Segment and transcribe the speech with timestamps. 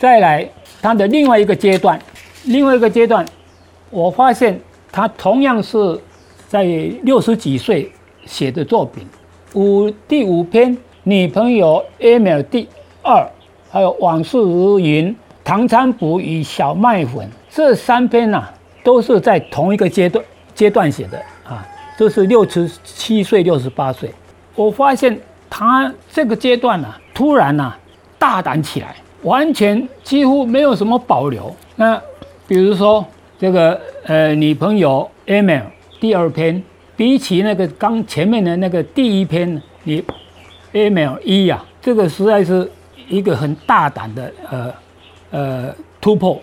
[0.00, 0.48] 再来
[0.80, 2.00] 他的另外一个阶段，
[2.44, 3.22] 另外一个阶段，
[3.90, 4.58] 我发现
[4.90, 6.00] 他同样是
[6.48, 6.64] 在
[7.02, 7.92] 六十几岁
[8.24, 9.06] 写的作品，
[9.52, 12.66] 五第五篇女朋友 M L 第
[13.02, 13.30] 二，
[13.70, 18.48] 还有往事如云、唐餐补与小麦粉这三篇呐，
[18.82, 20.24] 都是在同一个阶段
[20.54, 24.10] 阶段写的啊，都是六十七岁、六十八岁。
[24.54, 25.20] 我发现
[25.50, 27.74] 他这个阶段呢，突然呢
[28.18, 28.96] 大胆起来。
[29.22, 31.54] 完全几乎没有什么保留。
[31.76, 32.00] 那
[32.48, 33.04] 比如说
[33.38, 35.62] 这个呃女朋友 Emil
[36.00, 36.62] 第二篇，
[36.96, 40.02] 比起那个刚前面的那个第一篇，你
[40.72, 42.70] Emil 一呀，这个实在是
[43.08, 44.74] 一个很大胆的呃
[45.30, 46.40] 呃突破。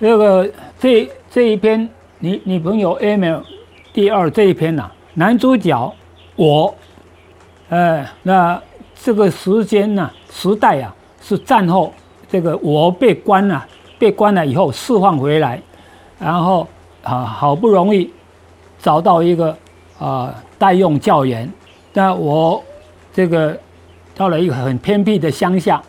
[0.00, 1.88] 这个这这一篇
[2.18, 3.42] 女女朋友 Emil
[3.92, 5.94] 第二这一篇呐，男主角
[6.36, 6.74] 我，
[7.68, 8.62] 呃那
[8.94, 11.92] 这个时间呢时代啊是战后。
[12.30, 13.66] 这个我被关了，
[13.98, 15.60] 被关了以后释放回来，
[16.18, 16.66] 然后
[17.02, 18.10] 啊好不容易
[18.78, 19.56] 找到一个
[19.98, 21.50] 啊代用教员，
[21.94, 22.62] 那我
[23.14, 23.58] 这个
[24.14, 25.82] 到了一个很偏僻的乡下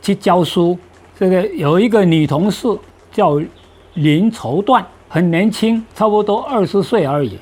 [0.00, 0.76] 去教书。
[1.18, 2.66] 这个有一个女同事
[3.12, 3.38] 叫
[3.92, 7.38] 林绸缎，很年轻，差不多二十岁而已，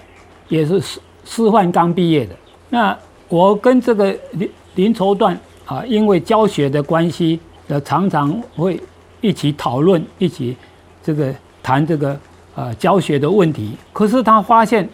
[0.48, 2.34] 也是师师范刚毕业的。
[2.70, 2.96] 那
[3.28, 7.38] 我跟这个林林绸缎啊，因为教学的关系。
[7.68, 8.78] 呃，常常会
[9.20, 10.56] 一起讨论，一起
[11.02, 11.32] 这个
[11.62, 12.18] 谈这个
[12.56, 13.76] 呃教学的问题。
[13.92, 14.86] 可是他发现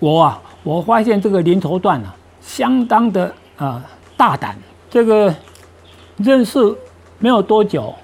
[0.00, 3.84] 我啊，我发现这个林绸缎啊，相当的啊
[4.16, 4.56] 大胆。
[4.90, 5.32] 这个
[6.16, 6.58] 认识
[7.18, 7.94] 没有多久，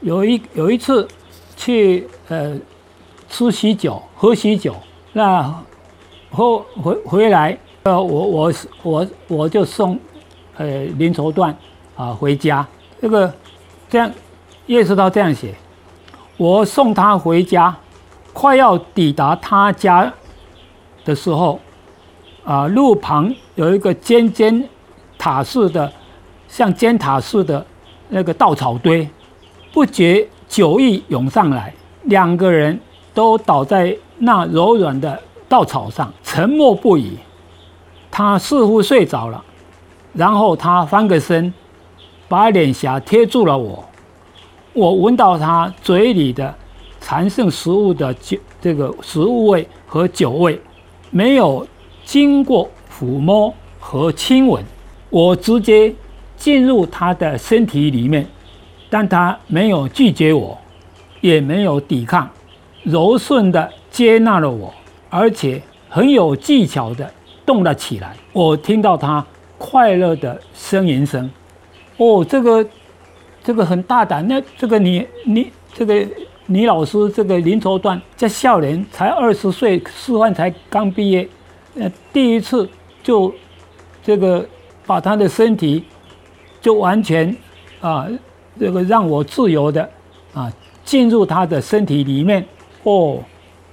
[0.00, 1.08] 有一有一次
[1.56, 2.56] 去呃
[3.28, 4.76] 吃喜酒、喝喜酒，
[5.14, 5.52] 那
[6.30, 9.98] 后回回来，呃，我我我我就送
[10.58, 11.54] 呃林绸缎
[11.96, 12.64] 啊回家，
[13.00, 13.32] 这个。
[13.88, 14.10] 这样，
[14.66, 15.54] 叶世涛这样写：
[16.36, 17.74] 我送他回家，
[18.32, 20.12] 快要抵达他家
[21.04, 21.60] 的时候，
[22.44, 24.68] 啊，路旁有一个尖尖
[25.16, 25.92] 塔似的，
[26.48, 27.64] 像尖塔似的
[28.08, 29.08] 那个稻草堆，
[29.72, 31.72] 不觉酒意涌上来，
[32.02, 32.78] 两个人
[33.14, 37.16] 都倒在那柔软的稻草上，沉默不语。
[38.10, 39.44] 他似乎睡着了，
[40.12, 41.54] 然后他翻个身。
[42.28, 43.84] 把脸颊贴住了我，
[44.72, 46.54] 我闻到他嘴里的
[47.00, 50.60] 残剩食物的酒，这个食物味和酒味，
[51.10, 51.66] 没有
[52.04, 54.64] 经过抚摸和亲吻，
[55.08, 55.94] 我直接
[56.36, 58.26] 进入他的身体里面，
[58.90, 60.58] 但他没有拒绝我，
[61.20, 62.28] 也没有抵抗，
[62.82, 64.74] 柔顺的接纳了我，
[65.08, 67.08] 而且很有技巧的
[67.46, 68.16] 动了起来。
[68.32, 69.24] 我听到他
[69.58, 71.30] 快乐的呻吟声。
[71.98, 72.66] 哦，这个，
[73.42, 74.26] 这个很大胆。
[74.28, 76.06] 那这个你你这个
[76.46, 81.28] 女老师，这个林绸缎在校园才二十岁，师范才刚毕业，
[81.76, 82.68] 呃，第一次
[83.02, 83.32] 就
[84.02, 84.46] 这个
[84.84, 85.84] 把他的身体
[86.60, 87.34] 就完全
[87.80, 88.06] 啊，
[88.60, 89.88] 这个让我自由的
[90.34, 90.52] 啊
[90.84, 92.46] 进入他的身体里面
[92.82, 93.18] 哦，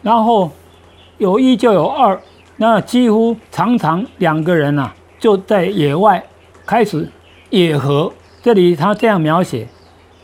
[0.01, 0.49] 然后
[1.17, 2.19] 有一就有二，
[2.55, 6.23] 那几乎常常两个人呐就在野外
[6.65, 7.07] 开始。
[7.53, 9.67] 野河，这里他这样描写：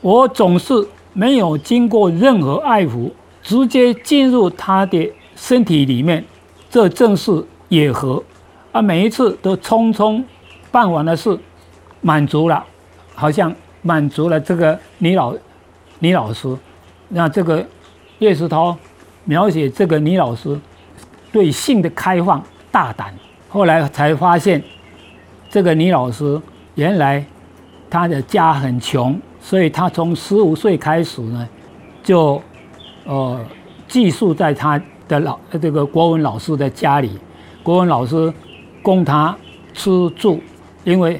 [0.01, 0.73] 我总是
[1.13, 3.11] 没有经过任何爱抚，
[3.43, 6.25] 直接进入他的身体里面，
[6.71, 8.23] 这正是野河。
[8.71, 10.23] 啊，每一次都匆匆
[10.71, 11.37] 办完的事，
[12.01, 12.65] 满足了，
[13.13, 15.35] 好像满足了这个李老
[15.99, 16.57] 李老师。
[17.09, 17.63] 那这个
[18.17, 18.75] 叶世涛
[19.25, 20.59] 描写这个李老师
[21.31, 23.13] 对性的开放大胆，
[23.49, 24.63] 后来才发现
[25.47, 26.41] 这个李老师。
[26.79, 27.21] 原来
[27.89, 31.45] 他的家很穷，所以他从十五岁开始呢，
[32.01, 32.41] 就
[33.03, 33.37] 呃
[33.85, 37.19] 寄宿在他的老这个国文老师的家里。
[37.61, 38.33] 国文老师
[38.81, 39.35] 供他
[39.73, 40.39] 吃住，
[40.85, 41.19] 因为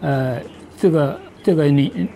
[0.00, 0.38] 呃
[0.78, 2.08] 这个这个女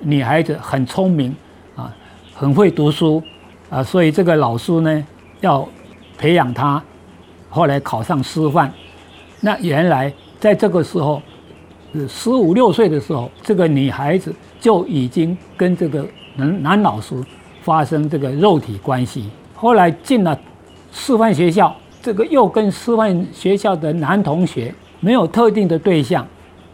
[0.00, 1.32] 女孩子很聪明
[1.76, 1.94] 啊，
[2.34, 3.22] 很会读书
[3.70, 5.06] 啊，所以这个老师呢
[5.40, 5.64] 要
[6.18, 6.82] 培养他，
[7.48, 8.72] 后来考上师范。
[9.38, 11.22] 那原来在这个时候。
[12.08, 16.06] 十五六岁的时候，这个女孩子就已经跟这个
[16.36, 17.14] 男男老师
[17.62, 19.28] 发生这个肉体关系。
[19.54, 20.38] 后来进了
[20.90, 26.26] 师范学校，这个又跟师范学校的男同学没有特定的对象，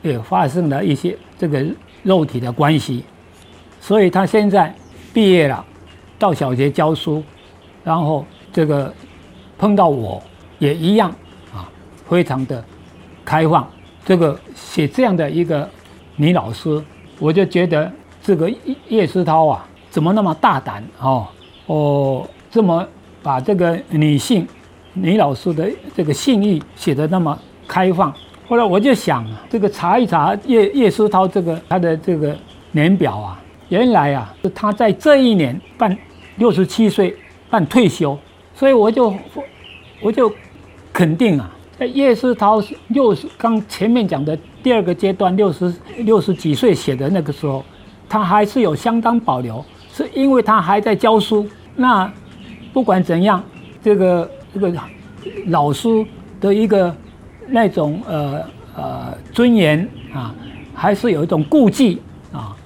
[0.03, 1.65] 也发生了一些这个
[2.03, 3.05] 肉体的关系。
[3.81, 4.75] 所以他现在
[5.13, 5.65] 毕业了，
[6.19, 7.23] 到小学教书，
[7.83, 8.93] 然后这个
[9.59, 10.23] 碰到我
[10.59, 11.11] 也一样
[11.53, 11.69] 啊，
[12.09, 12.65] 非常的
[13.25, 13.69] 开放。
[14.09, 15.69] 这个写这样的一个
[16.17, 16.83] 女老师，
[17.19, 18.57] 我就觉得这个叶
[18.89, 21.27] 叶世涛啊，怎么那么大胆哦？
[21.67, 22.89] 哦，这么
[23.23, 24.49] 把这个女性
[24.95, 28.11] 女老师的这个性欲写得那么开放。
[28.49, 32.35] 后来我就想，这个查一查叶叶思涛这个他的这个
[32.73, 33.39] 年表啊，
[33.69, 35.95] 原来啊他在这一年办
[36.37, 37.15] 六十七岁
[37.51, 38.19] 办退休，
[38.55, 39.15] 所以我就
[40.01, 40.33] 我就
[40.95, 41.55] 肯定啊。
[41.87, 47.65] 叶世涛六十刚前面讲的第二个阶段，六十六十几岁写的那个时候，
[48.09, 51.47] 他还是有相当保留，是因为他还在教书。
[51.77, 52.13] 那
[52.73, 53.43] 不管怎样，
[53.81, 54.73] 这个这个
[55.47, 56.05] 老师
[56.41, 56.95] 的一个
[57.47, 60.35] 那种呃呃尊严啊，
[60.75, 62.03] 还是有一种顾忌
[62.33, 62.57] 啊，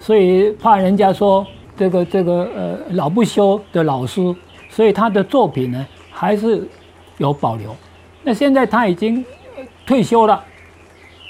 [0.00, 1.46] 所以怕人家说
[1.76, 4.34] 这个这个呃老不休的老师，
[4.70, 6.66] 所以他的作品呢还是
[7.18, 7.76] 有保留。
[8.24, 9.24] 那现在他已经
[9.84, 10.44] 退休了，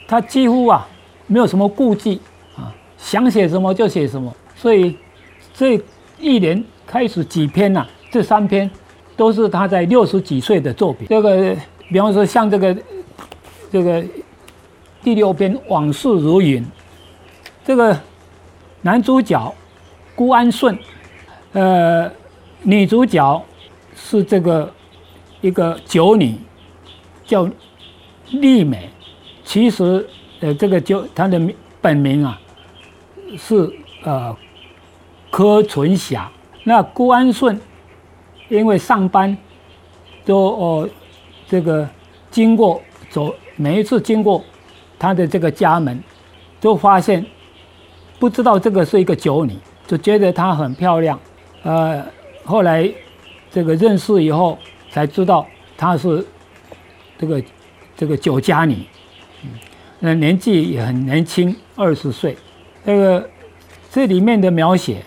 [0.07, 0.87] 他几乎啊
[1.27, 2.21] 没有什么顾忌
[2.55, 4.31] 啊，想写什么就写什么。
[4.55, 4.97] 所以
[5.55, 5.81] 这
[6.19, 8.71] 一年开始几篇呐，这三篇
[9.17, 11.07] 都是他在六十几岁的作品。
[11.09, 11.57] 这个
[11.89, 12.77] 比方说像这个
[13.71, 14.05] 这个
[15.03, 16.63] 第六篇《往事如云》，
[17.65, 17.99] 这个
[18.83, 19.55] 男主角
[20.15, 20.79] 辜安顺，
[21.53, 22.11] 呃，
[22.63, 23.43] 女主角
[23.97, 24.71] 是这个
[25.41, 26.37] 一个酒女。
[27.33, 27.49] 叫
[28.33, 28.91] 丽美，
[29.43, 30.07] 其实
[30.41, 31.41] 呃，这个就她的
[31.81, 32.39] 本名啊
[33.39, 33.73] 是
[34.05, 34.37] 呃
[35.31, 36.31] 柯纯霞。
[36.65, 37.59] 那郭安顺
[38.51, 39.35] 因为上班
[40.27, 40.87] 都哦
[41.49, 41.89] 这个
[42.31, 44.45] 经过走每一次经过
[44.99, 45.99] 他的这个家门，
[46.61, 47.25] 都发现
[48.19, 49.57] 不知道这个是一个酒女，
[49.87, 51.19] 就觉得她很漂亮。
[51.63, 52.05] 呃，
[52.45, 52.93] 后来
[53.51, 54.59] 这个认识以后
[54.91, 55.47] 才知道
[55.79, 56.27] 她是。
[57.23, 57.45] 这个
[57.97, 58.85] 这个酒家女，
[60.01, 62.37] 那年纪也很年轻，二十岁。
[62.85, 63.31] 这个
[63.93, 65.05] 这里面的描写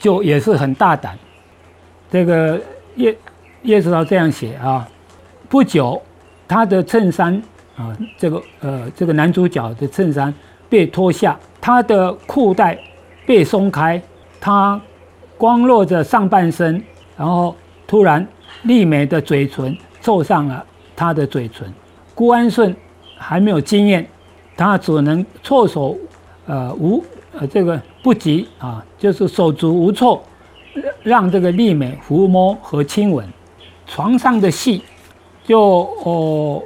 [0.00, 1.16] 就也是很大胆。
[2.10, 2.60] 这个
[2.96, 3.16] 叶
[3.62, 4.88] 叶世涛这样写啊，
[5.48, 6.02] 不久
[6.48, 7.40] 他的衬衫
[7.76, 10.34] 啊，这个呃这个男主角的衬衫
[10.68, 12.76] 被脱下，他的裤带
[13.24, 14.02] 被松开，
[14.40, 14.80] 他
[15.36, 16.82] 光露着上半身，
[17.16, 17.54] 然后
[17.86, 18.26] 突然
[18.64, 20.66] 丽美的嘴唇凑上了。
[20.98, 21.72] 他的嘴唇，
[22.12, 22.74] 顾安顺
[23.16, 24.04] 还没有经验，
[24.56, 25.96] 他只能措手
[26.46, 27.04] 呃无
[27.38, 30.20] 呃这个不及啊，就是手足无措，
[31.04, 33.24] 让这个丽美抚摸和亲吻。
[33.86, 34.82] 床上的戏
[35.46, 36.60] 就哦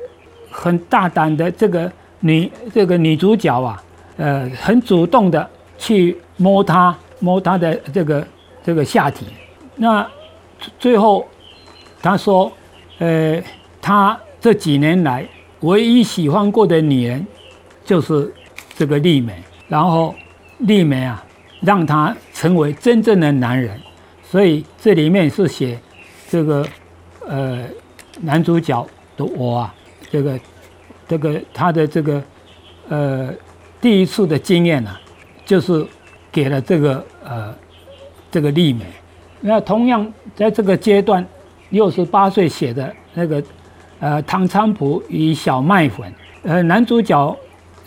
[0.51, 3.83] 很大胆的这个女这个女主角啊，
[4.17, 5.47] 呃很主动的
[5.77, 8.27] 去摸她摸她的这个
[8.65, 9.27] 这个下体。
[9.77, 10.09] 那
[10.79, 11.27] 最后
[12.01, 12.51] 他说
[12.99, 13.39] 呃。
[13.83, 15.27] 他这几年来
[15.61, 17.27] 唯一喜欢过的女人，
[17.85, 18.33] 就是
[18.77, 19.43] 这个丽美。
[19.69, 20.15] 然后
[20.59, 21.23] 丽美啊，
[21.63, 23.79] 让他成为真正的男人。
[24.23, 25.79] 所以这里面是写
[26.29, 26.65] 这个
[27.27, 27.65] 呃
[28.21, 28.87] 男主角
[29.17, 29.75] 的我啊，
[30.11, 30.41] 这个
[31.09, 32.23] 这个他的这个
[32.89, 33.35] 呃
[33.81, 34.97] 第一次的经验呢，
[35.45, 35.85] 就是
[36.31, 37.53] 给了这个呃
[38.31, 38.85] 这个丽美。
[39.41, 41.27] 那同样在这个阶段，
[41.71, 43.43] 六十八岁写的那个。
[44.03, 46.13] 呃，唐参卜与小麦粉，
[46.43, 47.37] 呃，男主角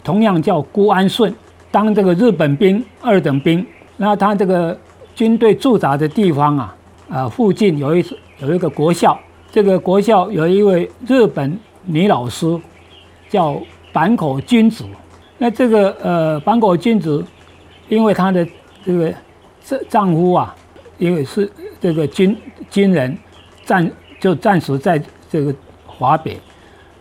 [0.02, 1.36] 同样叫辜安顺，
[1.70, 3.66] 当这个日本兵二等兵。
[3.98, 4.80] 那他这个
[5.14, 6.76] 军队驻扎的地方啊，
[7.10, 8.06] 啊，附近有一
[8.40, 9.20] 有一个国校，
[9.52, 12.58] 这个国校有一位日本女老师，
[13.30, 14.86] 叫坂口君子。
[15.38, 17.22] 那这个呃，坂口君子，
[17.90, 18.48] 因为她的
[18.86, 19.14] 这个
[19.62, 20.56] 丈丈夫啊，
[20.98, 22.38] 因为是这个军
[22.72, 23.18] 军人，
[23.66, 24.98] 暂就暂时在
[25.30, 25.54] 这个。
[25.98, 26.40] 华北，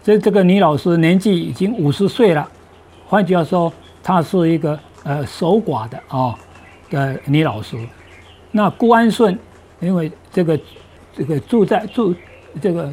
[0.03, 2.49] 这这个女老师年纪已经五十岁了，
[3.07, 3.73] 换句话说，
[4.03, 6.35] 她是一个呃守寡的啊
[6.91, 7.77] 的女老师。
[8.51, 9.37] 那顾安顺，
[9.81, 10.59] 因为这个
[11.13, 12.15] 这个住在住
[12.61, 12.93] 这个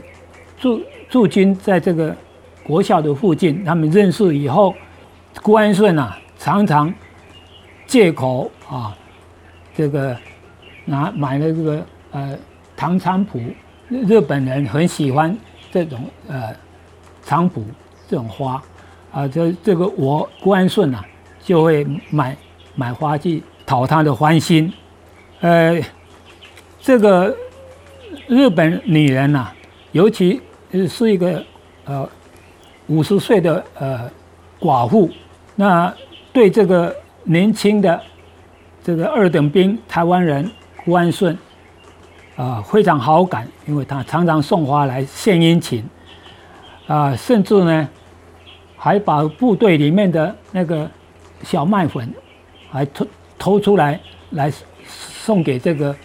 [0.57, 2.15] 驻驻军在这个
[2.63, 4.73] 国校的附近，他们认识以后，
[5.43, 6.91] 顾安顺啊常常
[7.85, 8.95] 借口啊
[9.75, 10.17] 这个
[10.85, 12.35] 拿买了这个呃
[12.75, 13.39] 唐菖蒲，
[13.87, 15.37] 日本人很喜欢。
[15.71, 16.53] 这种呃，
[17.25, 17.63] 菖蒲
[18.07, 18.61] 这种花，
[19.11, 21.01] 啊，这这个我郭安顺呐，
[21.43, 22.35] 就会买
[22.75, 24.71] 买花去讨他的欢心。
[25.39, 25.81] 呃，
[26.81, 27.35] 这个
[28.27, 29.47] 日本女人呐，
[29.93, 30.41] 尤其
[30.89, 31.43] 是一个
[31.85, 32.07] 呃
[32.87, 34.11] 五十岁的呃
[34.59, 35.09] 寡妇，
[35.55, 35.93] 那
[36.33, 38.01] 对这个年轻的
[38.83, 40.49] 这个二等兵台湾人
[40.83, 41.37] 郭安顺。
[42.35, 45.83] 啊，非常好感，因为他常常送花来献殷勤，
[46.87, 47.87] 啊，甚至呢，
[48.77, 50.89] 还把部队里面的那个
[51.43, 52.11] 小麦粉，
[52.71, 53.05] 还偷
[53.37, 53.99] 偷出来
[54.31, 54.51] 来
[54.87, 55.95] 送给这个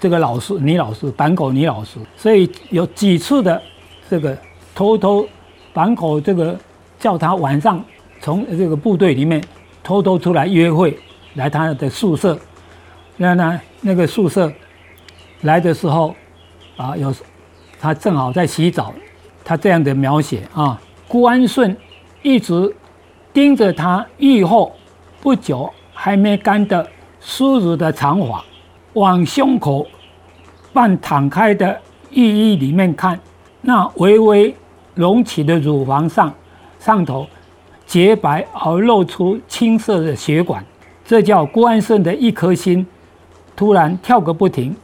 [0.00, 3.62] 这个老师倪老师坂口倪老师，所以有几次的
[4.08, 4.36] 这个
[4.74, 5.28] 偷偷
[5.72, 6.58] 坂口这个
[6.98, 7.84] 叫他晚上
[8.20, 9.42] 从这个部队里面
[9.84, 10.98] 偷偷出来约会，
[11.34, 12.36] 来他的宿舍，
[13.18, 14.50] 那呢那个宿舍
[15.42, 16.14] 来的时候
[16.76, 17.14] 啊，有
[17.80, 18.92] 他正好在洗澡，
[19.44, 21.76] 他这样的描写啊，郭安顺
[22.22, 22.74] 一直
[23.32, 24.74] 盯着他浴后
[25.20, 26.86] 不久还没干的
[27.20, 28.44] 梳子的长发。
[28.94, 29.86] 往胸口
[30.72, 31.78] 半敞开的
[32.10, 33.20] 浴衣里面看，
[33.60, 34.54] 那微微
[34.94, 36.32] 隆起的乳房上
[36.78, 37.26] 上头
[37.86, 40.64] 洁白而露出青色的血管，
[41.04, 42.86] 这叫郭安顺的一颗心
[43.54, 44.74] 突然跳个不停。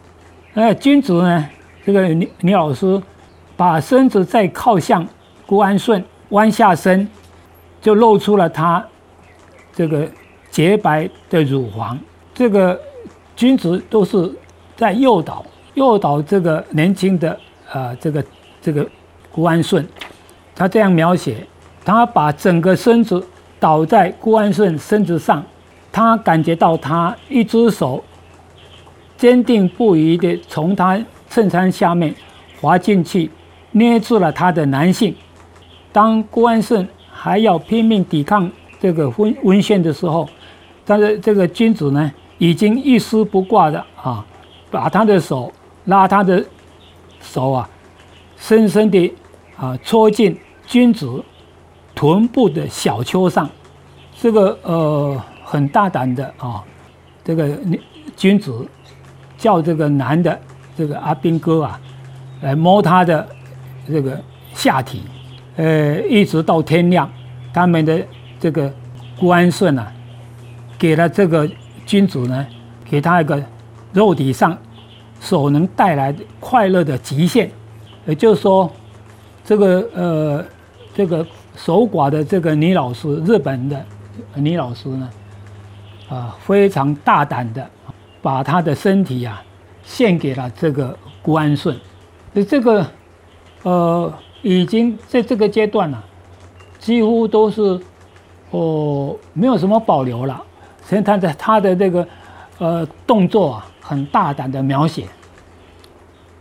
[0.55, 1.49] 呃，君子呢，
[1.85, 3.01] 这个李李老师
[3.57, 5.07] 把身子再靠向
[5.47, 7.09] 郭安顺，弯下身
[7.81, 8.85] 就露出了他
[9.75, 10.09] 这个
[10.51, 11.99] 洁白的乳房，
[12.35, 12.81] 这个。
[13.35, 14.31] 君子都是
[14.77, 15.43] 在诱导
[15.73, 17.37] 诱导这个年轻的
[17.73, 18.25] 呃这个
[18.61, 18.87] 这个
[19.33, 19.85] 郭安顺，
[20.55, 21.47] 他这样描写，
[21.83, 23.27] 他把整个身子
[23.59, 25.43] 倒在郭安顺身子上，
[25.91, 28.05] 他感觉到他一只手
[29.23, 31.01] 坚定不移地从他
[31.31, 32.13] 衬衫下面
[32.61, 33.31] 滑进去，
[33.71, 35.15] 捏住了他的男性。
[35.93, 38.51] 当顾安顺还要拼命抵抗
[38.81, 40.29] 这个温温线的时候，
[40.85, 42.13] 但是这个君子呢？
[42.39, 44.27] 已经一丝不挂的啊，
[44.73, 45.53] 把他的手
[45.85, 46.45] 拉他的
[47.21, 47.71] 手啊，
[48.37, 49.15] 深深地
[49.57, 50.37] 啊戳进
[50.67, 51.23] 君子
[51.95, 53.49] 臀部的小丘上，
[54.21, 56.61] 这个呃很大胆的啊，
[57.23, 57.57] 这个
[58.17, 58.67] 君子
[59.43, 60.39] 叫这个男的
[60.79, 61.81] 这个阿兵哥啊
[62.43, 63.27] 来摸他的
[63.87, 64.19] 这个
[64.55, 65.03] 下体，
[65.57, 67.11] 呃一直到天亮，
[67.53, 68.01] 他们的
[68.39, 68.73] 这个
[69.19, 69.93] 顾安顺啊
[70.79, 71.49] 给了这个。
[71.85, 72.47] 君子呢，
[72.89, 73.43] 给他一个
[73.93, 74.57] 肉体上
[75.21, 77.51] 所能带来的快乐的极限，
[78.07, 78.71] 也就是说，
[79.45, 80.45] 这个呃，
[80.95, 83.85] 这个守寡的这个女老师，日本的
[84.37, 85.11] 女老师呢，
[86.09, 87.69] 啊，非常大胆的
[88.23, 89.43] 把他的身体啊
[89.83, 91.77] 献给了这个郭安顺，
[92.33, 92.87] 那这个
[93.65, 94.13] 呃，
[94.43, 96.03] 已经在这个阶段了，
[96.79, 97.81] 几乎都是
[98.51, 100.43] 哦，没有什么保留了。
[100.85, 102.07] 所以他的他的这个
[102.59, 105.07] 呃动作啊，很大胆的描写。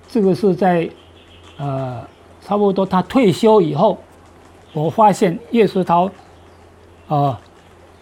[0.08, 0.90] 这个是在
[1.58, 2.02] 呃
[2.42, 3.98] 差不多他退休以后，
[4.74, 6.10] 我发现叶世涛
[7.08, 7.40] 啊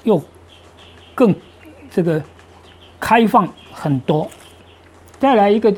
[0.04, 0.22] 又
[1.14, 1.36] 更
[1.90, 2.22] 这个
[3.00, 3.48] 开放
[3.80, 4.30] 很多。
[5.20, 5.74] 再来一个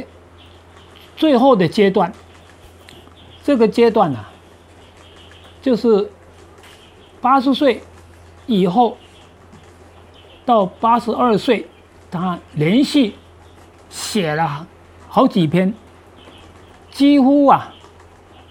[1.15, 2.11] 最后的阶段，
[3.43, 4.19] 这个阶段呢，
[5.61, 6.09] 就是
[7.21, 7.81] 八十岁
[8.47, 8.97] 以后。
[10.43, 11.67] 到八十二岁，
[12.09, 13.13] 他连续
[13.89, 14.67] 写了
[15.07, 15.71] 好几篇，
[16.89, 17.73] 几乎啊，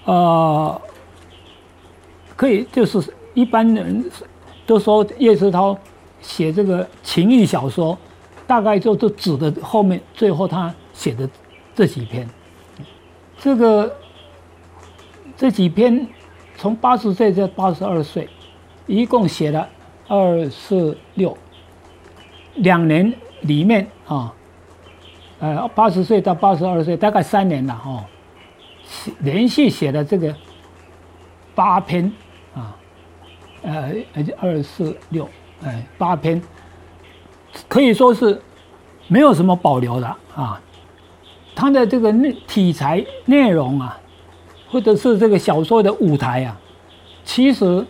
[0.04, 0.80] 呃，
[2.36, 3.02] 可以就是
[3.34, 4.08] 一般人
[4.64, 5.76] 都说叶世涛
[6.22, 7.98] 写这个情欲小说，
[8.50, 11.30] 大概就就指的后面最后他写的
[11.72, 12.28] 这几篇，
[13.38, 13.96] 这个
[15.36, 16.04] 这几篇
[16.56, 18.28] 从八十岁到八十二岁，
[18.88, 19.68] 一共写了
[20.08, 21.38] 二四六。
[22.56, 24.34] 两年里面啊，
[25.38, 28.04] 呃，八十岁到八十二岁，大概三年了哦，
[29.20, 30.34] 连续写了这个
[31.54, 32.12] 八篇
[32.52, 32.76] 啊，
[33.62, 33.94] 呃，
[34.40, 35.28] 二四六，
[35.62, 36.42] 哎，八篇，
[37.68, 38.40] 可以说是
[39.08, 40.60] 没有什么保留的啊。
[41.54, 43.98] 他的这个内题材内容啊，
[44.70, 46.56] 或者是这个小说的舞台啊，
[47.24, 47.84] 其实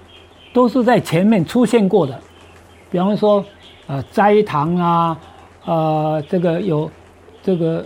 [0.52, 2.20] 都是在前面出现过的，
[2.90, 3.44] 比方说。
[3.86, 5.18] 呃，斋堂啊，
[5.64, 6.88] 呃，这个有
[7.42, 7.84] 这个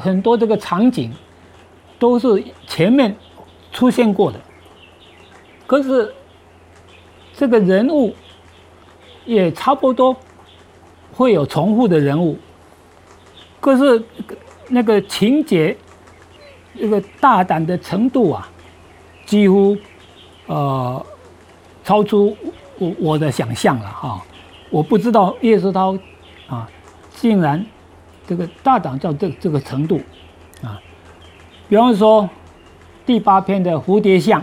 [0.00, 1.12] 很多这个场景
[1.98, 3.16] 都是前面
[3.72, 4.38] 出现过的，
[5.66, 6.14] 可是
[7.36, 8.14] 这个人物
[9.24, 10.16] 也差不多
[11.12, 12.38] 会有重复的人物，
[13.60, 14.02] 可是
[14.68, 15.76] 那个情节
[16.74, 18.48] 那个大胆的程度啊，
[19.26, 19.76] 几乎
[20.46, 21.04] 呃
[21.84, 22.36] 超出。
[22.78, 24.20] 我我的想象了哈，
[24.68, 25.96] 我不知道叶世涛
[26.48, 26.68] 啊，
[27.14, 27.64] 竟然
[28.26, 30.00] 这个大胆到这这个程度
[30.62, 30.80] 啊，
[31.68, 32.28] 比方说
[33.06, 34.42] 第八篇的蝴蝶像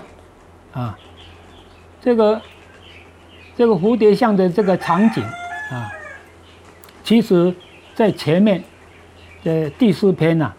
[0.72, 0.98] 啊，
[2.00, 2.40] 这个
[3.60, 5.22] 这个蝴蝶像的这个场景
[5.70, 5.92] 啊，
[7.04, 7.54] 其实
[7.94, 8.64] 在前面
[9.44, 10.54] 的第四篇呐，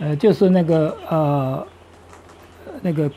[0.00, 1.64] 呃，就是那个呃
[2.80, 3.08] 那个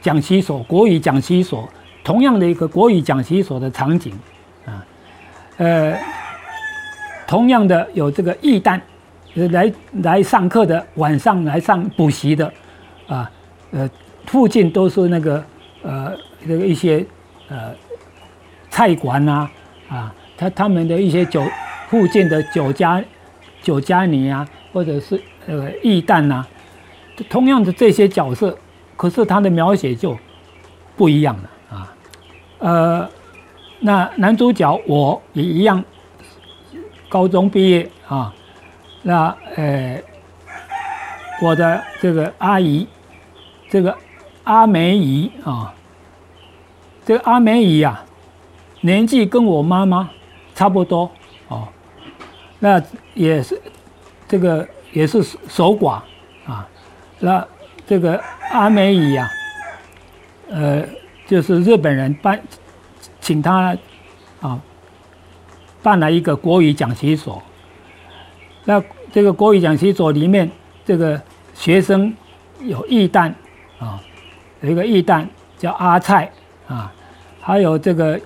[0.00, 1.68] 讲习所国语讲习所。
[2.02, 4.14] 同样的一个国语讲习所的场景，
[4.64, 4.86] 啊，
[5.58, 5.94] 呃，
[7.26, 8.80] 同样的有这个义旦，
[9.34, 9.70] 来
[10.02, 12.50] 来上课的，晚上来上补习的，
[13.06, 13.30] 啊，
[13.72, 13.88] 呃，
[14.24, 15.44] 附近都是那个
[15.82, 16.12] 呃
[16.46, 17.04] 这个一些
[17.48, 17.74] 呃
[18.74, 19.48] 菜馆啊，
[19.88, 21.46] 啊，他他们的一些酒
[21.88, 23.00] 附近的酒家
[23.62, 26.44] 酒家女啊，或者是呃义旦呐，
[27.30, 28.58] 同样的这些角色，
[28.96, 30.18] 可是他的描写就
[30.96, 31.94] 不一样了啊，
[32.58, 33.08] 呃。
[33.80, 35.84] 那男主角我也一样，
[37.06, 38.34] 高中毕业啊，
[39.02, 40.02] 那呃，
[41.42, 42.88] 我的这个阿姨，
[43.68, 43.94] 这个
[44.44, 45.74] 阿梅姨啊，
[47.04, 48.02] 这个阿梅姨啊，
[48.84, 50.10] 年纪跟我妈妈
[50.54, 51.10] 差不多
[51.48, 51.66] 哦，
[52.58, 52.82] 那
[53.14, 53.58] 也是
[54.28, 56.02] 这个也是守寡
[56.46, 56.68] 啊，
[57.18, 57.46] 那
[57.86, 58.22] 这个
[58.52, 59.26] 阿梅姨啊，
[60.50, 60.84] 呃，
[61.26, 62.38] 就是日本人办。
[63.20, 63.74] 请他
[64.42, 64.60] 啊
[65.82, 67.42] 办了一个国语讲习所。
[68.66, 70.50] 那这个国语讲习所里面，
[70.84, 71.18] 这个
[71.54, 72.14] 学生
[72.60, 73.32] 有义旦
[73.78, 73.98] 啊，
[74.60, 75.26] 有一个义旦
[75.56, 76.30] 叫阿菜
[76.68, 76.92] 啊，
[77.40, 78.20] 还有这个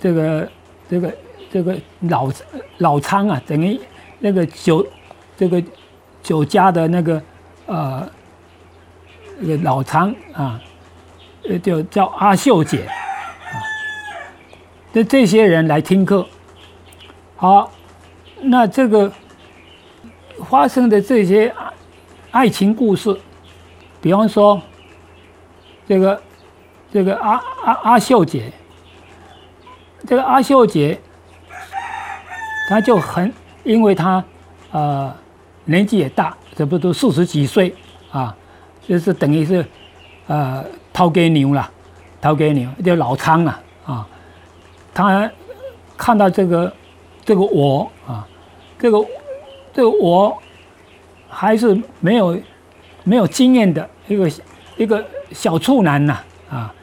[0.00, 0.48] 这个
[0.88, 1.14] 这个
[1.52, 2.30] 这个老
[2.78, 3.78] 老仓啊，等于
[4.18, 4.86] 那个酒
[5.36, 5.62] 这个
[6.22, 7.22] 酒家的那个
[7.66, 8.08] 呃
[9.38, 10.60] 那个老仓啊，
[11.62, 12.88] 就叫阿秀姐。
[14.92, 16.26] 的这些人来听课，
[17.36, 17.70] 好，
[18.40, 19.12] 那这个
[20.48, 21.54] 发生的这些
[22.32, 23.16] 爱情故事，
[24.00, 24.60] 比方说
[25.86, 26.20] 这个
[26.92, 28.52] 这个阿阿阿秀姐，
[30.06, 30.98] 这个阿秀姐，
[32.68, 33.32] 她就很，
[33.64, 34.22] 因为她
[34.70, 35.14] 呃
[35.64, 37.74] 年纪也大，这不都四十几岁
[38.10, 38.34] 啊，
[38.86, 39.64] 就是等于是
[40.26, 41.70] 呃掏给牛了，
[42.20, 44.06] 掏给牛就老仓了啊。
[44.92, 45.30] 他
[45.96, 46.72] 看到这个
[47.24, 48.26] 这个我啊，
[48.78, 48.98] 这个
[49.72, 50.36] 这个我
[51.28, 52.36] 还是没有
[53.04, 54.30] 没有经验的一个
[54.76, 56.18] 一个小处男呐
[56.50, 56.74] 啊，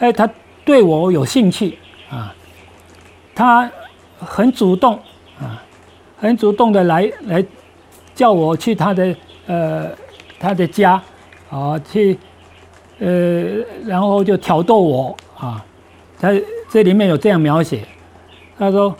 [0.00, 0.28] 哎，他
[0.64, 1.78] 对我有兴趣
[2.10, 2.34] 啊，
[3.38, 3.70] 他
[4.18, 4.98] 很主动
[5.40, 5.62] 啊，
[6.18, 7.44] 很主动的来来
[8.12, 9.14] 叫我去他的
[9.46, 9.88] 呃
[10.40, 11.00] 他的家
[11.48, 12.18] 啊去
[12.98, 15.64] 呃，然后就挑逗我啊，
[16.20, 16.32] 他。
[16.70, 17.82] 这里面有这样描写，
[18.58, 18.94] 他说：“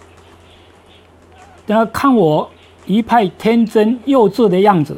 [1.68, 2.50] 他看我
[2.86, 4.96] 一派天真幼稚的样子，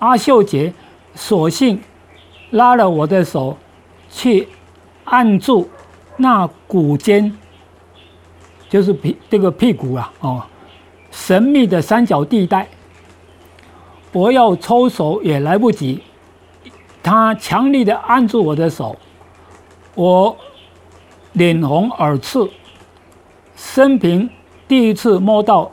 [0.00, 0.72] 阿秀杰
[1.14, 1.80] 索性
[2.50, 3.56] 拉了我的手，
[4.10, 4.48] 去
[5.04, 5.70] 按住
[6.16, 7.38] 那骨尖，
[8.72, 10.42] 就是屁这个屁股啊，哦，
[11.10, 12.66] 神秘的三角地带。
[14.12, 16.00] 我要抽手也来不及，
[17.02, 18.96] 他强力的按住我的手，
[19.94, 20.34] 我。”
[21.34, 22.46] 脸红耳赤，
[23.56, 24.28] 生平
[24.68, 25.72] 第一次摸到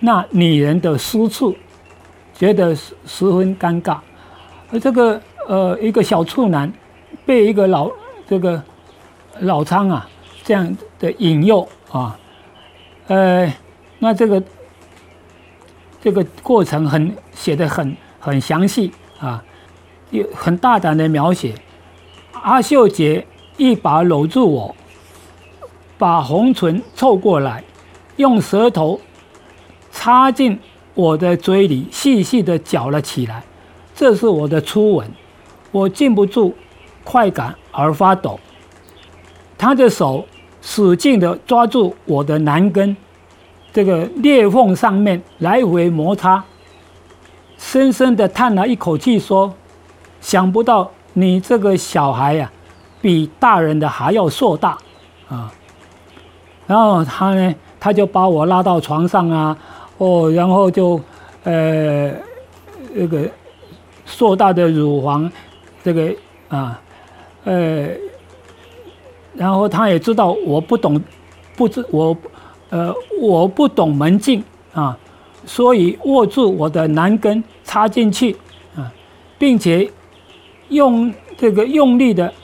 [0.00, 1.56] 那女人的私处，
[2.34, 3.96] 觉得十十分尴尬。
[4.70, 6.70] 而这个呃，一个小处男
[7.24, 7.90] 被一个老
[8.28, 8.62] 这个
[9.40, 10.06] 老仓啊
[10.44, 12.14] 这样的引诱啊，
[13.08, 13.52] 呃，
[13.98, 14.42] 那这个
[16.00, 19.42] 这个过程很写的很很详细啊，
[20.10, 21.54] 有很大胆的描写。
[22.32, 24.74] 阿秀姐一把搂住我。
[25.96, 27.64] 把红唇凑过来，
[28.18, 29.00] 用舌头
[29.90, 30.56] 插进
[30.94, 33.42] 我的嘴里，细细的嚼了起来。
[33.96, 35.10] 这是我的初吻，
[35.72, 36.54] 我禁不住
[37.02, 38.38] 快感而发抖。
[39.58, 40.24] 他的手
[40.70, 42.94] 使劲的抓住我的男根，
[43.72, 46.44] 这个裂缝上面来回摩擦，
[47.56, 49.54] 深深的叹了一口气，说
[50.20, 52.52] ：“想不到你这个小孩呀，
[53.00, 54.76] 比大人的还要硕大
[55.30, 55.50] 啊！”
[56.68, 59.56] 然后他呢，他就把我拉到床上啊，
[59.96, 61.00] 哦，然后就，
[61.44, 62.12] 呃，
[62.92, 63.26] 那个
[64.04, 65.32] 硕大的乳房，
[65.82, 66.12] 这个
[66.50, 66.78] 啊，
[67.44, 67.88] 呃，
[69.38, 71.00] 然后他也知道我不懂，
[71.56, 72.16] 不知我，
[72.70, 74.42] 呃，我不懂门禁
[74.74, 74.98] 啊，
[75.46, 78.36] 所以握住我的男根插进去
[78.76, 78.92] 啊，
[79.38, 79.88] 并且
[80.68, 82.34] 用这个用力的，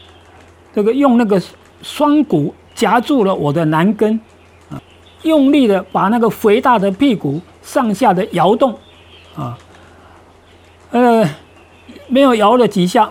[0.73, 1.43] 这个用那个
[1.83, 2.55] 双股。
[2.77, 4.19] 夹住了我的男根，
[4.69, 4.75] 啊，
[5.23, 8.77] 用力的把那个肥大的屁股上下的摇动，
[9.37, 9.57] 啊，
[10.91, 11.25] 呃，
[12.09, 13.09] 没有摇了几下，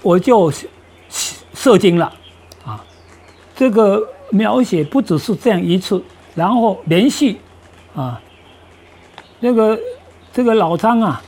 [0.00, 0.50] 我就
[1.52, 2.10] 射精了，
[3.54, 6.02] 这个描写不只是这样一次，
[6.34, 7.38] 然后连续，
[7.94, 8.20] 啊，
[9.40, 9.78] 这个
[10.32, 11.22] 这个老张啊，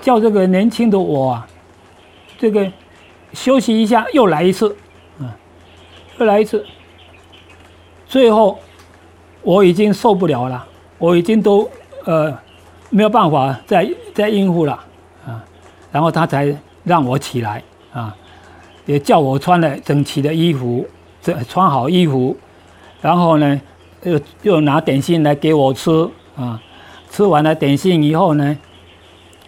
[0.00, 1.48] 叫这个年轻的我啊，
[2.38, 2.70] 这个
[3.32, 4.76] 休息一下，又来一次，
[5.18, 5.34] 啊，
[6.18, 6.64] 又来一次。
[8.06, 8.58] 最后，
[9.42, 10.66] 我已经受不了了，
[10.98, 11.68] 我已经都
[12.04, 12.36] 呃
[12.90, 14.72] 没有办法再再应付了
[15.26, 15.42] 啊，
[15.90, 18.14] 然后他才让我起来啊，
[18.84, 20.84] 也叫我穿了整齐的衣服，
[21.22, 22.36] 这穿好衣服，
[23.00, 23.60] 然后呢
[24.02, 25.90] 又又拿点心来给我吃
[26.36, 26.60] 啊，
[27.10, 28.56] 吃完了点心以后呢，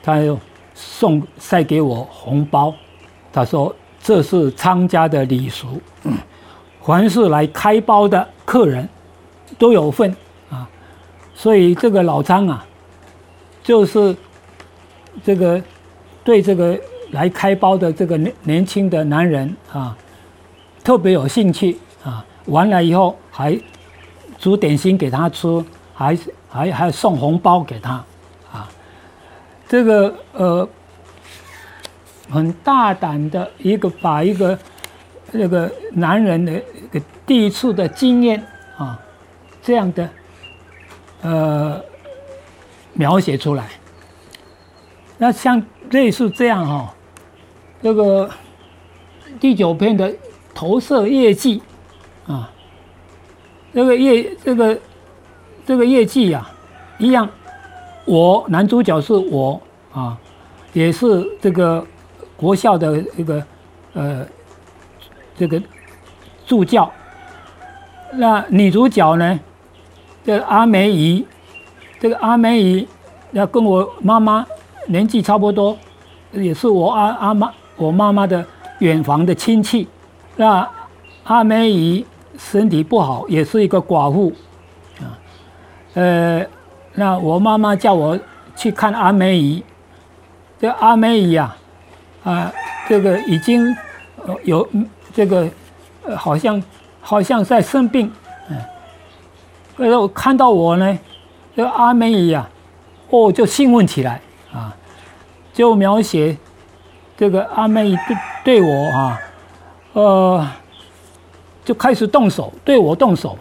[0.03, 0.39] 他又
[0.75, 2.75] 送塞给我红包，
[3.33, 5.81] 他说这是仓家的礼俗，
[6.83, 8.89] 凡是来开包的客人
[9.59, 10.15] 都有份
[10.51, 10.69] 啊。
[11.35, 12.65] 所以这个老张啊，
[13.63, 14.15] 就是
[15.25, 15.63] 这个
[16.25, 16.79] 对这个
[17.13, 19.97] 来开包的这个年年轻的男人啊，
[20.83, 22.25] 特别有兴趣啊。
[22.47, 23.59] 完了以后还
[24.39, 25.65] 煮点心给他吃，
[25.95, 26.19] 还
[26.49, 28.05] 还还送红包给他
[28.53, 28.69] 啊。
[29.69, 30.69] 这个呃，
[32.31, 34.59] 很大胆的一个把一个
[35.31, 38.45] 那个男人的一个第一次的经验
[38.77, 38.99] 啊，
[39.63, 40.09] 这样的。
[41.25, 41.81] 呃，
[42.95, 43.69] 描写出来。
[45.19, 46.93] 那像类似这样哈，
[47.81, 48.29] 这个
[49.39, 50.13] 第九篇的
[50.55, 51.63] 投射业绩
[52.27, 52.51] 啊，
[53.73, 54.79] 这个业这个
[55.67, 56.51] 这个业绩呀，
[56.99, 57.29] 一样，
[58.05, 59.61] 我男主角是我
[59.93, 60.19] 啊，
[60.73, 61.85] 也是这个
[62.37, 63.45] 国校的这个
[63.95, 64.27] 呃
[65.37, 65.61] 这个
[66.47, 66.91] 助教。
[68.15, 69.41] 那女主角呢？
[70.25, 71.27] 这阿梅姨，
[71.99, 72.87] 这个阿梅姨
[73.33, 74.47] 要跟我妈妈
[74.87, 75.77] 年纪差不多，
[76.31, 78.47] 也是我阿阿妈我妈妈的
[78.79, 79.89] 远房的亲戚。
[80.37, 80.69] 那
[81.25, 82.05] 阿梅姨
[82.39, 84.33] 身体不好，也是一个寡妇
[84.99, 85.19] 啊。
[85.95, 86.45] 呃，
[86.95, 88.19] 那我妈妈叫我
[88.57, 89.63] 去看阿梅姨。
[90.61, 91.57] 这阿梅姨啊，
[92.23, 92.53] 啊，
[92.89, 93.77] 这个已经
[94.45, 94.69] 有
[95.13, 95.49] 这个，
[96.17, 96.63] 好像
[97.01, 98.11] 好像在生病。
[99.77, 100.99] 所以说，看到我呢，
[101.57, 102.49] 这阿梅姨啊，
[103.11, 104.21] 哦，就兴奋起来
[104.53, 104.77] 啊，
[105.53, 106.37] 就描写
[107.17, 109.19] 这个阿梅姨对对我啊，
[109.93, 110.47] 呃，
[111.65, 113.37] 就开始动手，对我动手。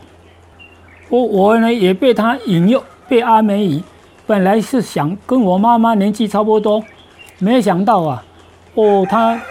[1.10, 3.84] 我我呢也被他引诱，被阿梅姨
[4.26, 6.84] 本来是想跟我妈妈年纪差不多，
[7.40, 8.24] 没想到啊，
[8.76, 9.42] 哦，他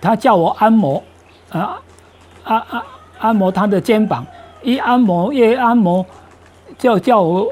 [0.00, 1.02] 他叫我按摩
[1.50, 1.80] 啊，
[2.44, 2.82] 按按
[3.18, 4.26] 按摩他的肩膀。
[4.60, 6.04] 一按摩，越按摩，
[6.76, 7.46] 就叫我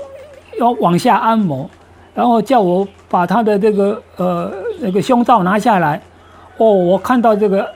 [0.58, 1.70] 要往下按摩，
[2.12, 6.02] 然后叫我把他的这个呃那个胸罩拿下来。
[6.56, 7.70] 哦，我看到这个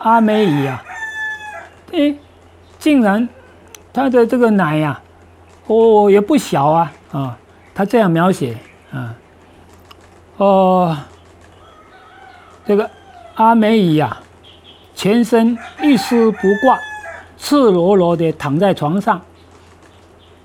[0.00, 0.82] 阿美姨啊，
[1.92, 2.14] 哎，
[2.78, 3.28] 竟然
[3.92, 5.00] 他的这个奶呀，
[5.66, 7.38] 哦也不小啊啊，
[7.74, 8.56] 他这样描写
[8.92, 9.14] 啊，
[10.38, 10.96] 哦，
[12.66, 12.90] 这个
[13.34, 14.16] 阿美姨呀，
[14.94, 16.78] 全身一丝不挂。
[17.36, 19.20] 赤裸裸的躺在床上，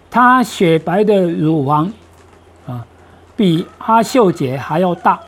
[0.10, 1.92] 她雪白的乳房
[2.68, 2.86] 啊，
[3.36, 5.20] 比阿秀姐还要大。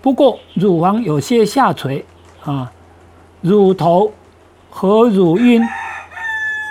[0.00, 2.04] 不过乳房有些下垂
[2.44, 2.70] 啊，
[3.40, 4.12] 乳头
[4.68, 5.62] 和乳晕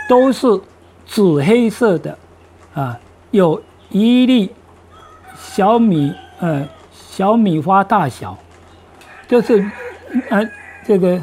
[0.08, 0.48] 都是
[1.06, 2.18] 紫黑色的
[2.74, 3.00] 啊，
[3.32, 4.52] 有一粒
[5.36, 8.38] 小米呃小米花大小，
[9.28, 9.70] 就是
[10.30, 10.48] 呃
[10.86, 11.20] 这个。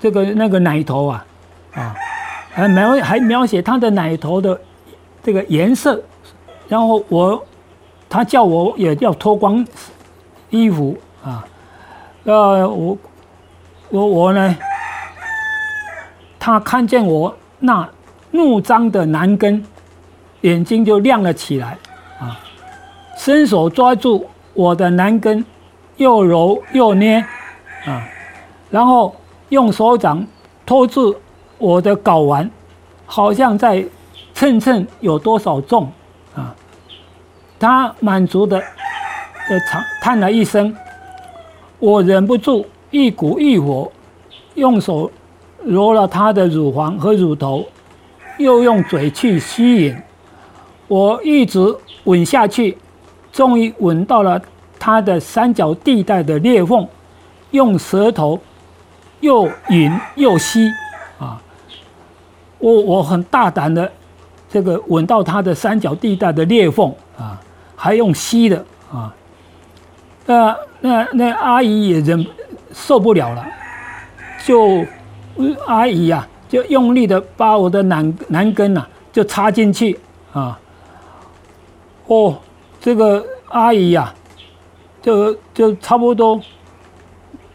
[0.00, 1.24] 这个那个奶头啊，
[1.74, 1.94] 啊，
[2.50, 4.60] 还描还描写他的奶头的
[5.22, 6.02] 这个颜色，
[6.66, 7.46] 然后我
[8.08, 9.64] 他叫我也要脱光
[10.50, 11.46] 衣服啊，
[12.24, 12.98] 呃，我
[13.92, 14.56] 我我呢，
[16.38, 17.88] 他看见我那
[18.30, 19.64] 怒张的男根，
[20.40, 21.76] 眼睛就亮了起来
[22.18, 22.40] 啊，
[23.16, 25.44] 伸手抓住我的男根，
[25.98, 27.24] 又揉又捏
[27.86, 28.02] 啊，
[28.70, 29.14] 然后。
[29.52, 30.26] 用手掌
[30.64, 31.14] 托住
[31.58, 32.50] 我的睾丸，
[33.04, 33.84] 好像在
[34.32, 35.92] 称称有多少重
[36.34, 36.54] 啊！
[37.60, 40.74] 他满足的的长叹了一声，
[41.78, 43.90] 我忍不住一股欲火，
[44.54, 45.10] 用手
[45.64, 47.66] 揉了他的乳房和乳头，
[48.38, 49.96] 又用嘴去吸引，
[50.86, 51.58] 我一直
[52.04, 52.78] 吻下去，
[53.32, 54.40] 终于吻到了
[54.78, 56.86] 他的三角地带的裂缝，
[57.50, 58.40] 用舌头。
[59.22, 60.68] 又引又吸，
[61.20, 61.40] 啊，
[62.58, 63.88] 我我很大胆的，
[64.50, 67.40] 这个吻到他的三角地带的裂缝啊，
[67.76, 69.14] 还用吸的啊，
[70.26, 72.26] 那那那阿姨也忍
[72.72, 73.46] 受不了了，
[74.44, 74.84] 就
[75.66, 79.98] 阿姨呀，就用力的把我的男男根呐就插进去
[80.32, 80.58] 啊，
[82.06, 82.38] 哦，
[82.80, 84.12] 这个阿姨呀，
[85.00, 86.40] 就就差不多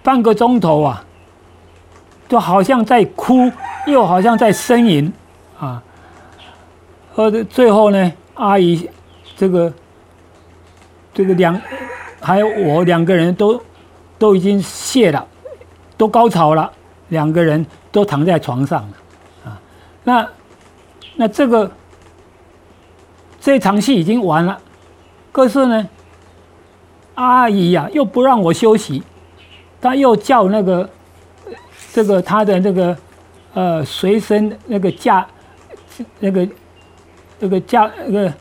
[0.02, 1.04] 半个钟头啊。
[2.30, 3.50] 就好像在哭，
[3.86, 5.14] 又好像在呻吟，
[5.58, 5.82] 啊，
[7.16, 8.90] 或者最后呢，阿姨
[9.38, 9.72] 这个
[11.14, 11.58] 这个两
[12.20, 13.58] 还有我两个人都
[14.18, 15.28] 都已经谢了，
[15.98, 16.72] 都高潮了，
[17.10, 18.98] 两个人都躺在床上了
[19.46, 19.62] 啊。
[20.04, 20.30] 那
[21.16, 21.72] 那这个
[23.40, 24.60] 这场戏已经完了，
[25.32, 25.88] 可是呢，
[27.16, 29.04] 阿姨呀又不让我休息，
[29.82, 30.90] 她又叫那个
[31.92, 32.98] 这个她的那个
[33.54, 35.26] 呃随身那个架
[36.20, 36.48] 那个。
[37.40, 38.34] 那个嫁那个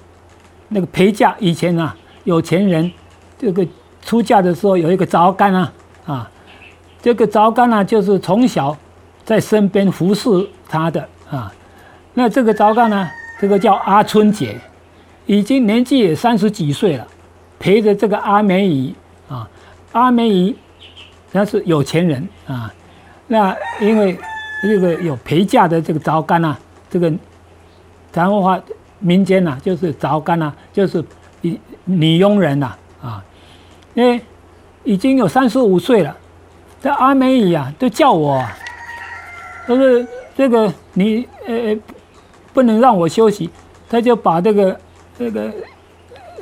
[0.69, 2.91] 那个陪嫁，以前啊，有钱人
[3.39, 3.63] 这个
[4.07, 5.73] 出嫁的时候有一个皂干啊
[6.07, 6.31] 啊，
[7.03, 8.75] 这个皂干呢就是从小
[9.25, 10.31] 在身边服侍
[10.69, 11.53] 他的啊。
[12.15, 14.57] 那这个皂干呢，这个叫阿春姐，
[15.27, 17.07] 已经年纪也三十几岁了，
[17.59, 18.95] 陪着这个阿美姨
[19.29, 19.47] 啊。
[19.91, 20.57] 阿美姨
[21.33, 22.73] 那是有钱人啊，
[23.27, 24.17] 那因为
[24.63, 26.57] 这个有陪嫁的这个皂干啊，
[26.89, 27.13] 这个
[28.13, 28.59] 然后话。
[28.99, 31.05] 民间呐，就是早干呐，就是
[31.43, 33.23] 女女佣人呐，啊，
[33.97, 34.21] 因为
[34.85, 36.15] 已经有三十五岁了，
[36.83, 38.45] 这阿美姨啊，都叫我，
[39.67, 40.07] 都是
[40.37, 41.75] 这个你呃
[42.53, 43.51] 不能让我休息，
[43.89, 44.79] 他就把这个
[45.19, 45.51] 这个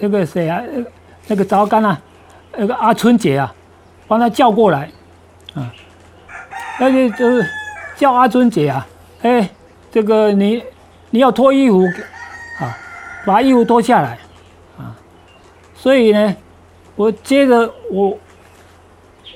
[0.00, 0.60] 那个谁啊，
[1.28, 1.96] 那个早干呐，
[2.56, 3.54] 那个阿春姐啊，
[4.08, 4.90] 帮他叫过来，
[5.54, 5.72] 啊，
[6.80, 7.48] 那就就是
[7.96, 8.84] 叫阿春姐啊，
[9.22, 9.48] 哎，
[9.92, 10.60] 这个你
[11.10, 11.82] 你要脱衣服。
[12.60, 12.70] 啊，
[13.26, 14.16] 把衣服脱下来，
[14.78, 14.94] 啊，
[15.74, 16.36] 所以呢，
[16.96, 18.16] 我接着我，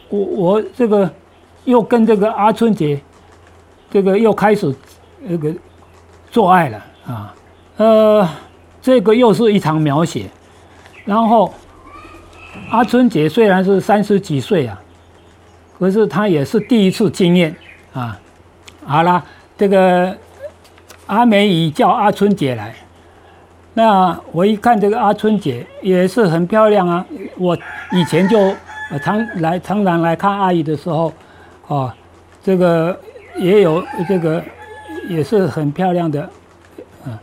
[0.09, 1.11] 我我这个
[1.65, 3.01] 又跟这个阿春姐，
[3.91, 4.73] 这个又开始
[5.21, 5.53] 那个
[6.31, 7.35] 做爱了啊，
[7.79, 8.29] 呃，
[8.81, 10.27] 这个又是一场描写，
[11.05, 11.53] 然后
[12.71, 14.81] 阿春姐虽然是三十几岁啊，
[15.79, 17.57] 可是她也是第一次经验
[17.93, 18.17] 啊，
[18.85, 19.25] 好了，
[19.57, 20.17] 这个
[21.07, 22.75] 阿美姨叫阿春姐来。
[23.79, 27.07] 那我一看这个阿春姐也是很漂亮啊！
[27.37, 27.57] 我
[27.93, 28.53] 以前就
[29.05, 31.13] 常来常常来看阿姨的时候，
[31.69, 31.93] 哦，
[32.43, 32.99] 这个
[33.37, 34.43] 也有这个
[35.09, 36.29] 也是很漂亮的，
[37.07, 37.17] 嗯，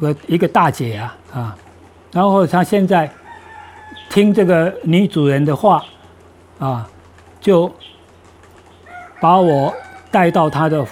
[0.00, 1.56] 个一个大姐啊啊，
[2.10, 3.08] 然后她现在
[4.10, 5.80] 听这个女主人的话
[6.58, 6.88] 啊，
[7.40, 7.72] 就
[9.20, 9.72] 把我
[10.10, 10.84] 带到她的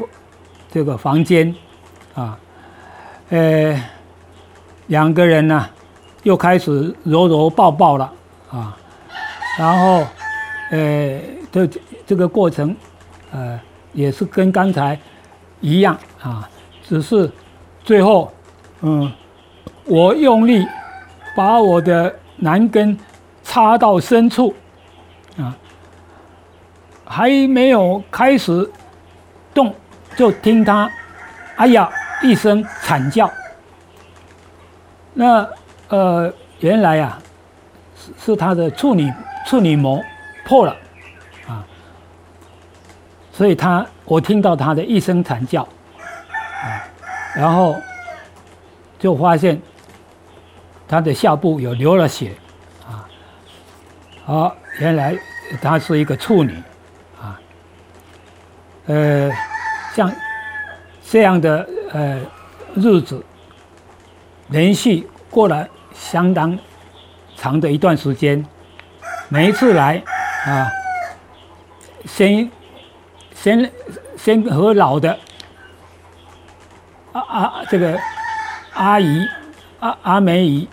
[0.71, 1.53] 这个房间
[2.15, 2.39] 啊，
[3.31, 3.83] 呃。
[4.93, 5.67] 两个人呢，
[6.23, 8.13] 又开始揉揉抱抱了
[8.51, 8.77] 啊，
[9.59, 10.07] 然后，
[10.71, 11.19] 呃，
[11.51, 11.67] 这
[12.07, 12.77] 这个过程，
[13.31, 13.59] 呃，
[13.95, 14.99] 也是跟刚才
[15.63, 16.47] 一样啊，
[16.87, 17.31] 只是
[17.83, 18.31] 最后，
[18.83, 19.11] 嗯，
[19.87, 20.69] 我用力
[21.35, 22.95] 把我的男根
[23.43, 24.55] 插到深处，
[25.39, 25.57] 啊，
[27.07, 28.71] 还没有开始
[29.55, 29.75] 动，
[30.17, 30.87] 就听他，
[31.57, 31.89] 哎呀
[32.23, 33.31] 一声惨叫。
[35.15, 35.47] 那
[35.89, 37.19] 呃，原来呀，
[37.95, 39.13] 是是他的处女
[39.47, 40.03] 处女膜
[40.47, 40.75] 破了
[41.47, 41.63] 啊，
[43.31, 46.81] 所以他我听到他的一声惨叫啊，
[47.35, 47.77] 然后
[48.99, 49.61] 就发现
[50.89, 52.33] 他的下部有流了血
[52.89, 53.05] 啊，
[54.25, 55.15] 好，原来
[55.61, 56.55] 他是一个处女
[57.21, 57.39] 啊，
[58.87, 59.31] 呃，
[59.95, 60.11] 像
[61.05, 62.19] 这样的呃
[62.75, 63.23] 日子。
[64.53, 66.59] 连续过了相当
[67.35, 68.45] 长的一段时间，
[69.31, 70.03] 每一次来
[70.47, 70.71] 啊，
[72.05, 72.51] 先
[73.35, 73.73] 先
[74.17, 75.19] 先和老的
[77.13, 77.99] 阿阿这个
[78.75, 79.27] 阿姨
[79.81, 80.69] 阿阿梅姨，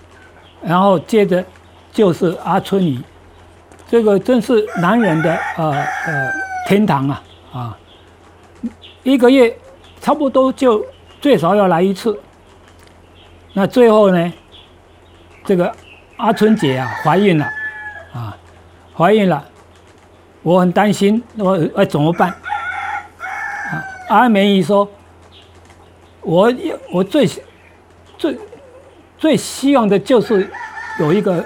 [0.61, 1.43] 然后接着
[1.93, 3.01] 就是阿春姨，
[3.89, 6.31] 这个真是男人的呃呃
[6.67, 7.77] 天堂啊啊！
[9.03, 9.57] 一个月
[10.01, 10.85] 差不多就
[11.21, 12.19] 最少要来一次。
[13.53, 14.33] 那最后呢？
[15.45, 15.73] 这个
[16.17, 17.45] 阿春姐啊，怀孕了，
[18.13, 18.37] 啊，
[18.95, 19.43] 怀孕了，
[20.43, 22.29] 我很担心，我我怎么办？
[23.71, 24.87] 啊，阿梅姨说，
[26.21, 26.53] 我
[26.91, 27.27] 我最
[28.17, 28.37] 最
[29.17, 30.47] 最希望的就是
[30.99, 31.43] 有一个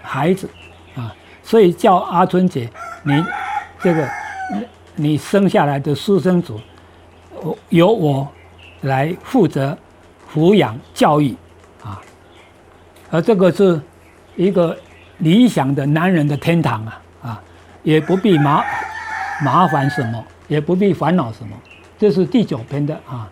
[0.00, 0.48] 孩子，
[0.94, 2.70] 啊，所以叫阿春姐，
[3.02, 3.24] 你
[3.80, 4.08] 这个
[4.94, 6.54] 你生下来的私生子，
[7.70, 8.28] 由我
[8.82, 9.76] 来负责。
[10.32, 11.34] 抚养教育，
[11.82, 12.00] 啊，
[13.10, 13.80] 而这个是
[14.36, 14.76] 一个
[15.18, 17.42] 理想的男人的天堂啊啊，
[17.82, 18.64] 也不必麻
[19.42, 21.56] 麻烦什么，也不必烦恼什么，
[21.98, 23.28] 这是第九篇的啊。